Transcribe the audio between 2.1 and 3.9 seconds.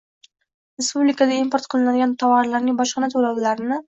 tovarlarning bojxona to’lovlarini